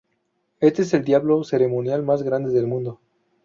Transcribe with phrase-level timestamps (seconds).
[0.61, 2.99] Este es el diablo ceremonial más grande del mundo.